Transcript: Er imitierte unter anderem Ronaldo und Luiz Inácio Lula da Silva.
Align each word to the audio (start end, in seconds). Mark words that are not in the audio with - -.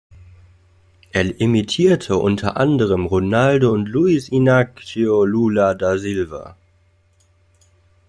Er 1.11 1.39
imitierte 1.39 2.15
unter 2.17 2.57
anderem 2.57 3.05
Ronaldo 3.05 3.71
und 3.71 3.85
Luiz 3.85 4.29
Inácio 4.29 5.25
Lula 5.25 5.75
da 5.75 5.99
Silva. 5.99 6.57